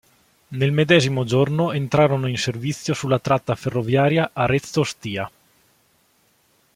Nel 0.47 0.71
medesimo 0.71 1.25
giorno 1.25 1.71
entrarono 1.71 2.25
in 2.25 2.35
servizio 2.35 2.95
sulla 2.95 3.19
tratta 3.19 3.53
ferroviaria 3.53 4.31
Arezzo-Stia. 4.33 5.29